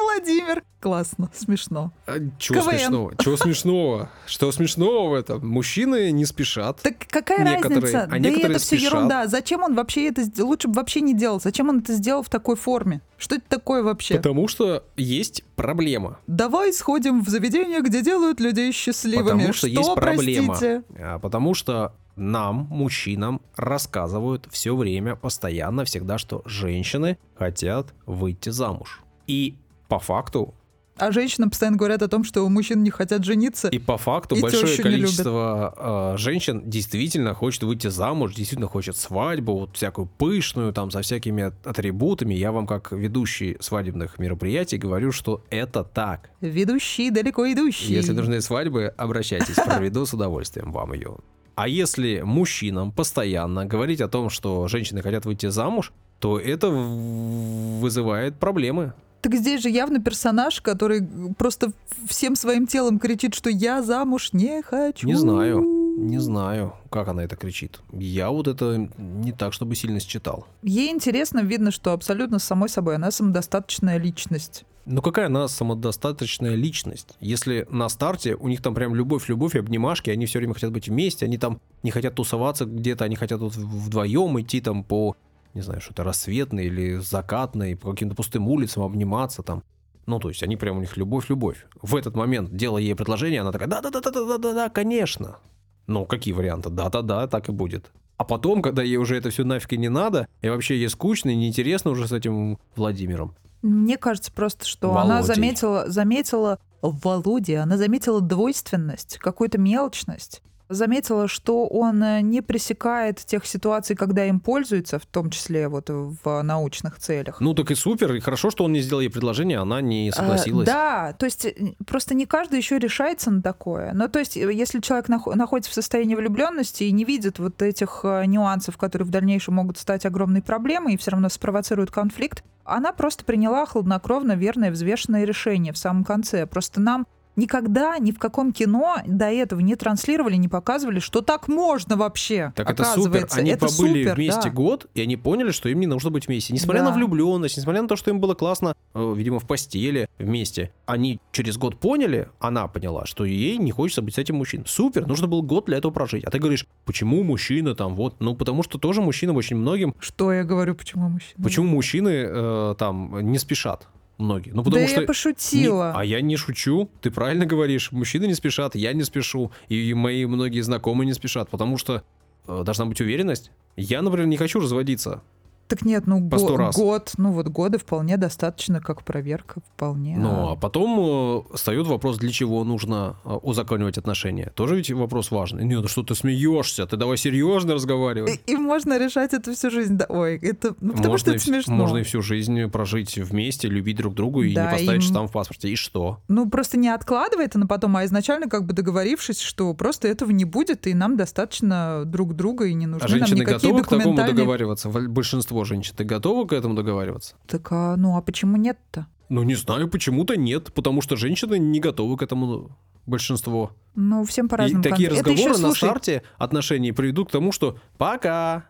[0.08, 0.64] Владимир.
[0.80, 1.92] Классно, смешно.
[2.06, 2.72] А, Чего КВН.
[2.80, 3.14] смешного?
[3.18, 4.10] Чего смешного?
[4.26, 5.48] Что смешного в этом?
[5.48, 6.80] Мужчины не спешат.
[6.82, 8.04] Так какая Некоторые, разница?
[8.04, 8.94] а да и это все спешат.
[8.94, 9.28] ерунда.
[9.28, 10.50] Зачем он вообще это сделал?
[10.50, 11.40] Лучше бы вообще не делал.
[11.42, 13.02] Зачем он это сделал в такой форме?
[13.18, 14.16] Что это такое вообще?
[14.16, 16.20] Потому что есть проблема.
[16.28, 19.32] Давай сходим в заведение, где делают людей счастливыми.
[19.40, 20.48] Потому что есть проблема.
[20.56, 20.84] простите?
[21.00, 29.02] А, Потому что нам, мужчинам, рассказывают все время, постоянно, всегда, что женщины хотят выйти замуж.
[29.28, 29.56] И
[29.88, 30.54] по факту,
[30.98, 33.68] А женщинам постоянно говорят о том, что мужчины не хотят жениться.
[33.68, 39.60] и по факту И большое количество э, женщин действительно хочет выйти замуж, действительно хочет свадьбу,
[39.60, 42.34] вот всякую пышную, там, со всякими атрибутами.
[42.34, 46.32] Я вам, как ведущий свадебных мероприятий, говорю, что это так.
[46.42, 47.94] Ведущий, далеко идущий.
[47.94, 51.18] Если нужны свадьбы, обращайтесь, проведу с удовольствием вам ее.
[51.54, 58.36] А если мужчинам постоянно говорить о том, что женщины хотят выйти замуж, то это вызывает
[58.40, 58.94] проблемы.
[59.22, 61.06] Так здесь же явно персонаж, который
[61.38, 61.72] просто
[62.08, 65.08] всем своим телом кричит, что я замуж не хочу.
[65.08, 65.62] Не знаю,
[65.98, 67.80] не знаю, как она это кричит.
[67.92, 70.46] Я вот это не так, чтобы сильно считал.
[70.62, 74.64] Ей интересно, видно, что абсолютно самой собой она самодостаточная личность.
[74.90, 77.10] Ну какая она самодостаточная личность?
[77.20, 81.26] Если на старте у них там прям любовь-любовь, обнимашки, они все время хотят быть вместе,
[81.26, 85.18] они там не хотят тусоваться где-то, они хотят вот вдвоем идти там по,
[85.54, 89.64] не знаю, что-то рассветной или закатной, по каким-то пустым улицам обниматься там.
[90.06, 91.66] Ну, то есть они прям у них любовь-любовь.
[91.82, 95.38] В этот момент, делая ей предложение, она такая, да-да-да-да-да-да-да, конечно.
[95.86, 96.70] Ну, какие варианты?
[96.70, 97.92] Да-да-да, так и будет.
[98.18, 101.30] А потом, когда ей уже это все нафиг и не надо, и вообще ей скучно
[101.30, 103.36] и неинтересно уже с этим Владимиром.
[103.62, 105.36] Мне кажется просто, что она Володей.
[105.36, 110.42] заметила, заметила в Володе, она заметила двойственность, какую-то мелочность.
[110.70, 115.90] Заметила, что он э, не пресекает тех ситуаций, когда им пользуются, в том числе вот
[115.90, 117.40] в научных целях.
[117.40, 120.68] Ну так и супер, и хорошо, что он не сделал ей предложение, она не согласилась.
[120.68, 121.54] А, да, то есть э,
[121.86, 123.94] просто не каждый еще решается на такое.
[123.94, 127.62] Ну, то есть, э, если человек нах- находится в состоянии влюбленности и не видит вот
[127.62, 132.44] этих э, нюансов, которые в дальнейшем могут стать огромной проблемой и все равно спровоцируют конфликт,
[132.66, 136.46] Она просто приняла хладнокровно верное взвешенное решение в самом конце.
[136.46, 141.48] Просто нам никогда ни в каком кино до этого не транслировали, не показывали, что так
[141.48, 142.52] можно вообще.
[142.56, 143.28] Так это супер.
[143.32, 144.50] Они это побыли супер, вместе да.
[144.50, 146.54] год, и они поняли, что им не нужно быть вместе.
[146.54, 146.90] Несмотря да.
[146.90, 151.20] на влюбленность, несмотря на то, что им было классно, э, видимо, в постели вместе, они
[151.32, 154.66] через год поняли, она поняла, что ей не хочется быть с этим мужчиной.
[154.68, 156.24] Супер, нужно был год для этого прожить.
[156.24, 158.16] А ты говоришь, почему мужчина там вот?
[158.20, 159.96] Ну, потому что тоже мужчина очень многим...
[160.00, 161.44] Что я говорю, почему мужчина?
[161.44, 163.88] Почему мужчины э, там не спешат?
[164.18, 164.52] Многие.
[164.52, 165.92] Ну, потому да что я пошутила.
[165.94, 166.90] Не, а я не шучу.
[167.02, 167.92] Ты правильно говоришь.
[167.92, 169.52] Мужчины не спешат, я не спешу.
[169.70, 172.04] И мои многие знакомые не спешат, потому что
[172.48, 173.52] э, должна быть уверенность.
[173.76, 175.22] Я, например, не хочу разводиться.
[175.68, 180.18] Так нет, ну По го- год, ну вот годы вполне достаточно, как проверка, вполне.
[180.18, 184.52] Ну, а потом э, встает вопрос, для чего нужно э, узаконивать отношения.
[184.56, 185.66] Тоже ведь вопрос важный.
[185.66, 186.86] Нет, ну что ты смеешься?
[186.86, 188.40] Ты давай серьезно разговаривай.
[188.48, 189.98] И, и можно решать это всю жизнь.
[189.98, 191.76] Да, ой, это, ну, потому можно что это смешно.
[191.76, 195.06] Можно и всю жизнь прожить вместе, любить друг друга и да, не поставить и...
[195.08, 195.70] штамп в паспорте.
[195.70, 196.20] И что?
[196.30, 200.32] Ну, просто не откладывай это на потом, а изначально как бы договорившись, что просто этого
[200.32, 203.88] не будет, и нам достаточно друг друга, и не нужны а женщины нам готовы к
[203.88, 204.90] такому договариваться?
[204.90, 205.96] Большинство большинство женщин.
[205.96, 207.36] Ты готова к этому договариваться?
[207.48, 209.08] Так, а, ну а почему нет-то?
[209.30, 213.72] Ну, не знаю, почему-то нет, потому что женщины не готовы к этому большинство.
[213.96, 214.84] Ну, всем по-разному.
[214.84, 218.66] И такие разговоры еще, на старте отношений приведут к тому, что пока.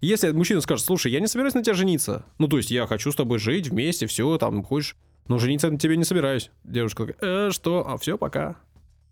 [0.00, 2.24] Если мужчина скажет, слушай, я не собираюсь на тебя жениться.
[2.38, 4.96] Ну, то есть я хочу с тобой жить вместе, все, там, хочешь.
[5.26, 6.50] Но жениться на тебе не собираюсь.
[6.64, 7.84] Девушка такая, э, что?
[7.86, 8.56] А все, пока.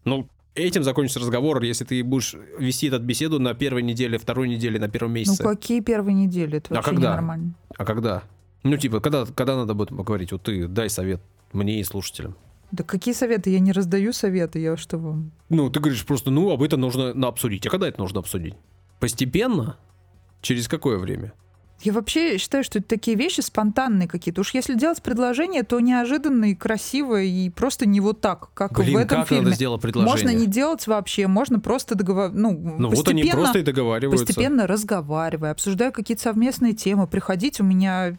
[0.04, 4.78] Ну, этим закончится разговор, если ты будешь вести эту беседу на первой неделе, второй неделе,
[4.78, 5.42] на первом месяце.
[5.42, 6.58] Ну какие первые недели?
[6.58, 7.14] Это а вообще а когда?
[7.14, 7.54] нормально.
[7.76, 8.22] А когда?
[8.62, 10.32] Ну типа, когда, когда надо будет поговорить?
[10.32, 11.20] Вот ты дай совет
[11.52, 12.36] мне и слушателям.
[12.72, 13.50] Да какие советы?
[13.50, 15.30] Я не раздаю советы, я что вам?
[15.48, 17.64] Ну, ты говоришь просто, ну, об этом нужно обсудить.
[17.66, 18.54] А когда это нужно обсудить?
[18.98, 19.76] Постепенно?
[20.42, 21.32] Через какое время?
[21.82, 24.40] Я вообще считаю, что это такие вещи спонтанные какие-то.
[24.40, 28.94] Уж если делать предложение, то неожиданно и красиво, и просто не вот так, как Блин,
[28.94, 29.44] в этом как фильме.
[29.44, 30.12] надо сделать предложение?
[30.12, 32.40] Можно не делать вообще, можно просто договариваться.
[32.40, 34.26] Ну, ну вот они просто и договариваются.
[34.26, 37.60] Постепенно разговаривая, обсуждая какие-то совместные темы, приходить.
[37.60, 38.14] У меня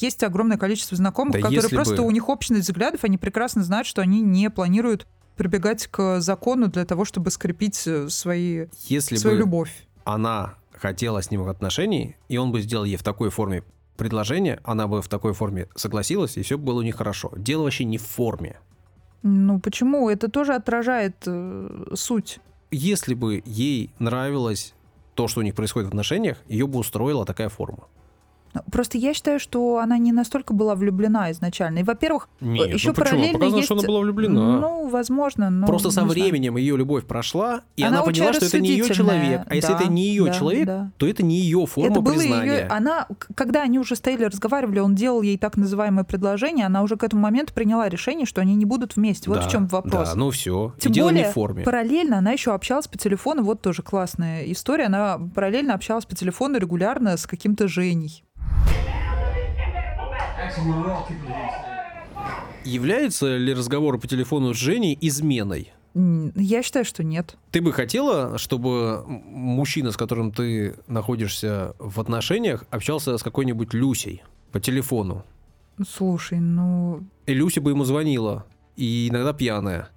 [0.00, 2.06] есть огромное количество знакомых, да которые просто бы...
[2.06, 6.84] у них общность взглядов, они прекрасно знают, что они не планируют прибегать к закону для
[6.84, 9.72] того, чтобы скрепить э, свои, если свою бы любовь.
[10.04, 13.62] Она хотела с ним отношений, и он бы сделал ей в такой форме
[13.96, 17.32] предложение, она бы в такой форме согласилась, и все было у них хорошо.
[17.36, 18.56] Дело вообще не в форме.
[19.22, 20.08] Ну почему?
[20.08, 22.38] Это тоже отражает э, суть.
[22.70, 24.74] Если бы ей нравилось
[25.14, 27.88] то, что у них происходит в отношениях, ее бы устроила такая форма.
[28.70, 31.80] Просто я считаю, что она не настолько была влюблена изначально.
[31.80, 33.66] И, во-первых, Нет, еще ну параллельно Показано, есть...
[33.66, 34.58] что она была влюблена.
[34.58, 35.66] Ну, возможно, но...
[35.66, 39.42] Просто со временем ее любовь прошла, и она, она поняла, что это не ее человек.
[39.46, 40.90] А да, если это не ее да, человек, да.
[40.96, 42.58] то это не ее форма это было признания.
[42.60, 42.66] Ее...
[42.66, 47.04] Она, когда они уже стояли, разговаривали, он делал ей так называемое предложение, она уже к
[47.04, 49.30] этому моменту приняла решение, что они не будут вместе.
[49.30, 50.10] Вот да, в чем вопрос.
[50.10, 50.74] Да, ну все.
[50.78, 51.64] Тем и дело более, не в форме.
[51.64, 56.58] параллельно она еще общалась по телефону, вот тоже классная история, она параллельно общалась по телефону
[56.58, 58.24] регулярно с каким-то Женей.
[62.64, 65.72] Является ли разговор по телефону с Женей изменой?
[65.94, 67.36] Я считаю, что нет.
[67.50, 74.22] Ты бы хотела, чтобы мужчина, с которым ты находишься в отношениях, общался с какой-нибудь Люсей
[74.52, 75.24] по телефону?
[75.88, 77.04] Слушай, ну...
[77.26, 78.44] И Люся бы ему звонила,
[78.76, 79.88] и иногда пьяная.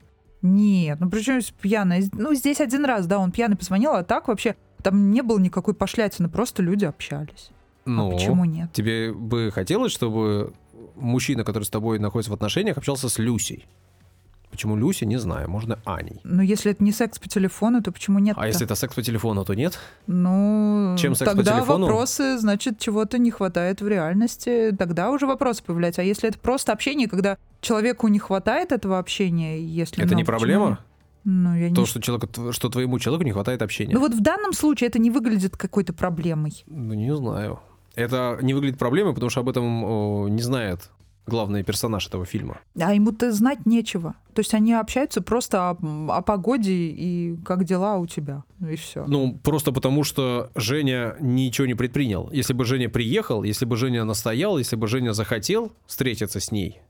[0.42, 2.10] Нет, ну причем пьяная?
[2.14, 5.74] Ну, здесь один раз, да, он пьяный позвонил, а так вообще там не было никакой
[5.74, 7.52] пошлятины, просто люди общались.
[7.86, 8.72] Ну, а почему нет?
[8.74, 10.54] Тебе бы хотелось, чтобы
[10.96, 13.66] мужчина, который с тобой находится в отношениях, общался с Люсей?
[14.52, 16.20] Почему Люся, не знаю, можно Аней.
[16.26, 18.36] Ну, если это не секс по телефону, то почему нет?
[18.38, 19.80] А если это секс по телефону, то нет?
[20.08, 21.86] Ну, Чем секс тогда по телефону?
[21.86, 26.02] вопросы, значит, чего-то не хватает в реальности, тогда уже вопросы появляются.
[26.02, 30.04] А если это просто общение, когда человеку не хватает этого общения, если...
[30.04, 30.80] Это ну, не проблема?
[31.24, 31.88] Ну, я То, не...
[31.88, 33.94] что, человеку, что твоему человеку не хватает общения.
[33.94, 36.64] Ну вот в данном случае это не выглядит какой-то проблемой.
[36.68, 37.62] Ну, не знаю.
[37.96, 40.90] Это не выглядит проблемой, потому что об этом не знает
[41.28, 42.60] главный персонаж этого фильма.
[42.80, 44.16] А ему-то знать нечего.
[44.34, 45.78] То есть они общаются просто о,
[46.10, 49.06] о погоде и как дела у тебя, и все.
[49.06, 52.30] Ну, просто потому что Женя ничего не предпринял.
[52.32, 56.82] Если бы Женя приехал, если бы Женя настоял, если бы Женя захотел встретиться с ней,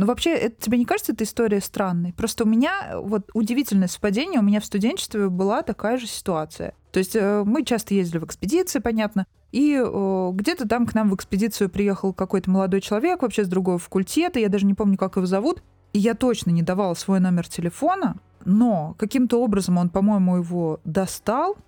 [0.00, 2.14] ну, вообще, это, тебе не кажется эта история странной?
[2.14, 6.72] Просто у меня, вот удивительное совпадение, у меня в студенчестве была такая же ситуация.
[6.90, 11.10] То есть э, мы часто ездили в экспедиции, понятно, и э, где-то там к нам
[11.10, 15.16] в экспедицию приехал какой-то молодой человек, вообще с другого факультета, я даже не помню, как
[15.16, 20.38] его зовут, и я точно не давала свой номер телефона, но каким-то образом он, по-моему,
[20.38, 21.58] его достал,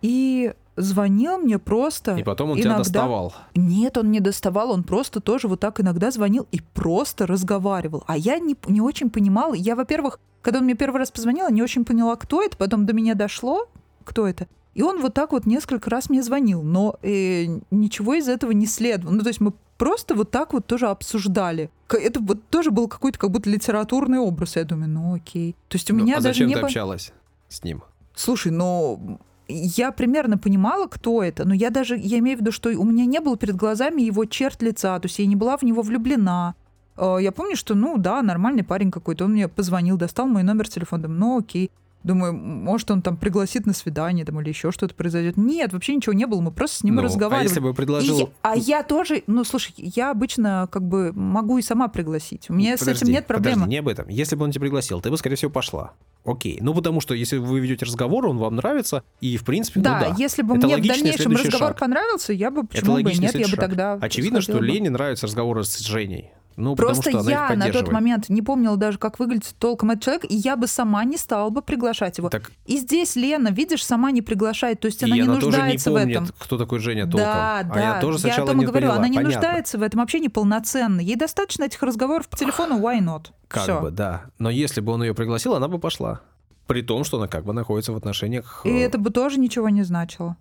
[0.00, 2.16] и звонил мне просто.
[2.16, 2.70] И потом он иногда...
[2.70, 3.34] тебя доставал.
[3.54, 8.04] Нет, он не доставал, он просто тоже вот так иногда звонил и просто разговаривал.
[8.06, 9.54] А я не, не очень понимала.
[9.54, 12.56] Я, во-первых, когда он мне первый раз позвонил, я не очень поняла, кто это.
[12.56, 13.68] Потом до меня дошло,
[14.04, 14.46] кто это.
[14.74, 18.66] И он вот так вот несколько раз мне звонил, но э, ничего из этого не
[18.66, 19.14] следовало.
[19.14, 21.70] Ну, то есть мы просто вот так вот тоже обсуждали.
[21.90, 24.56] Это вот тоже был какой-то как будто литературный образ.
[24.56, 25.54] Я думаю, ну окей.
[25.68, 27.12] То есть у Ну, меня а даже зачем не ты общалась
[27.48, 27.82] с ним?
[28.14, 32.70] Слушай, ну я примерно понимала, кто это, но я даже, я имею в виду, что
[32.70, 35.62] у меня не было перед глазами его черт лица, то есть я не была в
[35.62, 36.54] него влюблена.
[36.96, 40.68] Э, Я помню, что, ну да, нормальный парень какой-то, он мне позвонил, достал мой номер
[40.68, 41.70] телефона, думаю, ну окей.
[42.04, 45.36] Думаю, может, он там пригласит на свидание там, или еще что-то произойдет.
[45.36, 47.46] Нет, вообще ничего не было, мы просто с ним Ну, разговаривали.
[47.46, 48.18] А если бы И предложил...
[48.18, 52.50] я- а я тоже, ну слушай, я обычно как бы могу и сама пригласить.
[52.50, 53.54] У меня с Подожди, этим нет проблемы.
[53.62, 54.08] Подожди, не об этом.
[54.08, 55.92] Если бы он тебя пригласил, ты бы, скорее всего, пошла.
[56.24, 56.58] Окей.
[56.60, 60.10] Ну, потому что если вы ведете разговор, он вам нравится, и, в принципе, Да, ну
[60.10, 60.16] да.
[60.18, 61.78] если бы Это мне в дальнейшем разговор шаг.
[61.80, 63.60] понравился, я бы почему бы и нет, я бы шаг.
[63.60, 64.64] тогда Очевидно, что бы.
[64.66, 66.30] Лене нравятся разговоры с Женей.
[66.56, 70.24] Ну, Просто потому я на тот момент не помнила даже, как выглядит толком этот человек,
[70.28, 72.28] и я бы сама не стала бы приглашать его.
[72.28, 75.46] Так И здесь Лена, видишь, сама не приглашает, то есть она и не она тоже
[75.46, 76.34] не нуждается в помнит, этом.
[76.38, 77.20] кто такой Женя толком.
[77.20, 78.98] Да, а да, я тоже о сначала том и не говорю, поняла.
[78.98, 79.36] она не Понятно.
[79.38, 81.00] нуждается в этом, вообще неполноценно.
[81.00, 83.26] Ей достаточно этих разговоров по телефону, why not?
[83.48, 83.80] Как Всё.
[83.80, 84.24] бы, да.
[84.38, 86.20] Но если бы он ее пригласил, она бы пошла.
[86.66, 88.62] При том, что она как бы находится в отношениях...
[88.64, 90.36] И э, это бы тоже ничего не значило.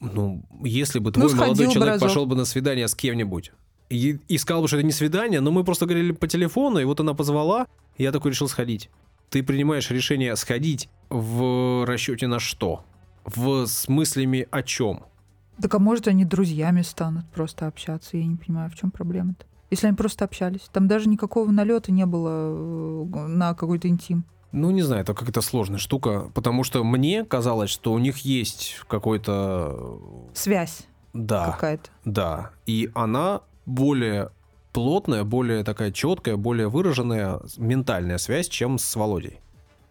[0.00, 2.08] Ну, если бы твой сходил молодой человек разок.
[2.08, 3.52] пошел бы на свидание с кем-нибудь
[3.90, 6.84] и, и сказал бы, что это не свидание, но мы просто говорили по телефону, и
[6.84, 7.66] вот она позвала,
[7.96, 8.90] и я такой решил сходить.
[9.30, 12.84] Ты принимаешь решение сходить в расчете на что?
[13.24, 15.04] В с мыслями о чем?
[15.60, 18.16] Так а может они друзьями станут просто общаться?
[18.16, 19.46] Я не понимаю, в чем проблема-то.
[19.70, 20.68] Если они просто общались.
[20.72, 24.24] Там даже никакого налета не было э, на какой-то интим.
[24.52, 28.76] Ну, не знаю, это какая-то сложная штука, потому что мне казалось, что у них есть
[28.88, 29.98] какой-то...
[30.34, 31.90] Связь Да, какая-то.
[32.04, 32.50] да.
[32.66, 34.30] И она более
[34.72, 39.40] плотная, более такая четкая, более выраженная ментальная связь, чем с Володей.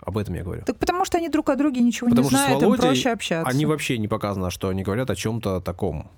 [0.01, 0.63] Об этом я говорю.
[0.65, 3.49] Так потому что они друг о друге ничего Потому не знают, им Володей проще общаться.
[3.49, 6.09] Они вообще не показано, что они говорят о чем-то таком.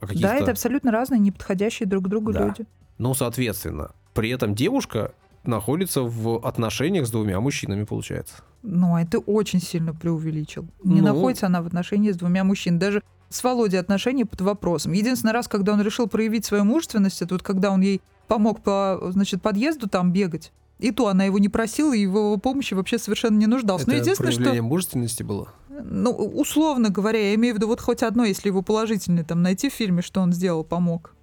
[0.00, 2.46] О Да, это абсолютно разные, неподходящие друг другу Да.
[2.46, 2.66] люди.
[2.98, 5.12] Ну, соответственно, при этом девушка
[5.44, 8.34] находится в отношениях с двумя мужчинами, получается.
[8.62, 10.66] Ну, а ты очень сильно преувеличил.
[10.82, 11.06] Не Ну.
[11.08, 12.80] находится она в отношении с двумя мужчинами.
[12.80, 13.02] Даже
[13.34, 14.92] с Володей отношения под вопросом.
[14.92, 18.98] Единственный раз, когда он решил проявить свою мужественность, это вот когда он ей помог по,
[19.10, 20.52] значит, подъезду там бегать.
[20.78, 23.86] И то она его не просила, и его помощи вообще совершенно не нуждался.
[23.86, 24.40] Но это единственное, что...
[24.40, 25.48] проявление мужественности было.
[25.68, 29.70] Ну, условно говоря, я имею в виду вот хоть одно, если его положительное там найти
[29.70, 31.14] в фильме, что он сделал, помог.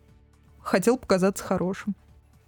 [0.61, 1.95] Хотел показаться хорошим.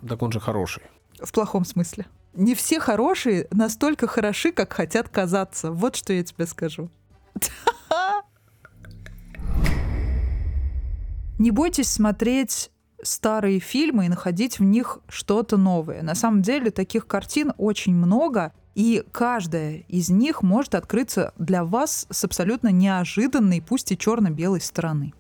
[0.08, 0.84] Так он же хороший.
[1.20, 2.06] В плохом смысле.
[2.34, 5.72] Не все хорошие настолько хороши, как хотят казаться.
[5.72, 6.90] Вот что я тебе скажу.
[11.42, 12.70] Не бойтесь смотреть
[13.02, 16.04] старые фильмы и находить в них что-то новое.
[16.04, 22.06] На самом деле таких картин очень много, и каждая из них может открыться для вас
[22.12, 25.16] с абсолютно неожиданной, пусть и черно-белой стороны.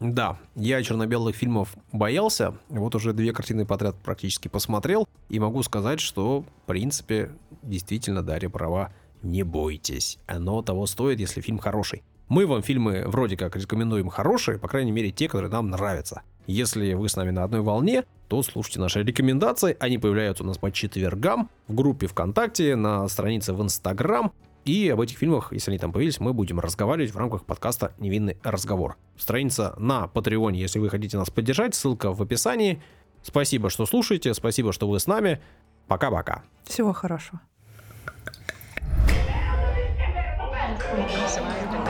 [0.00, 2.56] Да, я черно-белых фильмов боялся.
[2.70, 5.06] Вот уже две картины подряд практически посмотрел.
[5.28, 8.94] И могу сказать, что, в принципе, действительно, Дарья права.
[9.22, 10.16] Не бойтесь.
[10.26, 12.02] Оно того стоит, если фильм хороший.
[12.28, 16.22] Мы вам фильмы вроде как рекомендуем хорошие, по крайней мере, те, которые нам нравятся.
[16.48, 19.76] Если вы с нами на одной волне, то слушайте наши рекомендации.
[19.78, 24.32] Они появляются у нас по четвергам в группе ВКонтакте, на странице в Инстаграм.
[24.64, 28.38] И об этих фильмах, если они там появились, мы будем разговаривать в рамках подкаста «Невинный
[28.42, 28.96] разговор».
[29.16, 32.82] Страница на Патреоне, если вы хотите нас поддержать, ссылка в описании.
[33.22, 35.40] Спасибо, что слушаете, спасибо, что вы с нами.
[35.86, 36.42] Пока-пока.
[36.64, 37.40] Всего хорошего.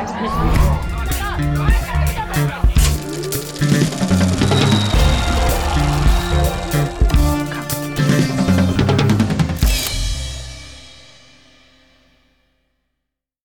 [0.07, 0.86] 啊
[1.57, 1.65] 炸